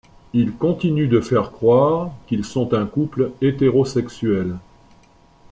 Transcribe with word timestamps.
Ils 0.33 0.53
continuent 0.55 1.07
de 1.09 1.19
faire 1.21 1.51
croire 1.51 2.11
qu'ils 2.25 2.43
sont 2.43 2.73
un 2.73 2.87
couple 2.87 3.33
hétérosexuel. 3.39 4.55